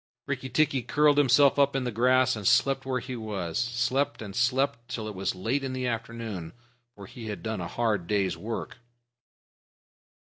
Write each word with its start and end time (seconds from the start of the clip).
Rikki 0.25 0.49
tikki 0.49 0.81
curled 0.81 1.19
himself 1.19 1.59
up 1.59 1.75
in 1.75 1.83
the 1.83 1.91
grass 1.91 2.35
and 2.35 2.47
slept 2.47 2.87
where 2.87 2.99
he 3.01 3.15
was 3.15 3.59
slept 3.59 4.23
and 4.23 4.35
slept 4.35 4.89
till 4.89 5.07
it 5.07 5.13
was 5.13 5.35
late 5.35 5.63
in 5.63 5.73
the 5.73 5.85
afternoon, 5.85 6.53
for 6.95 7.05
he 7.05 7.27
had 7.27 7.43
done 7.43 7.61
a 7.61 7.67
hard 7.67 8.07
day's 8.07 8.35
work. 8.35 8.77